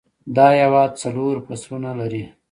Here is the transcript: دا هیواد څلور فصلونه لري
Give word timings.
دا 0.35 0.47
هیواد 0.61 0.91
څلور 1.03 1.35
فصلونه 1.45 1.89
لري 1.99 2.23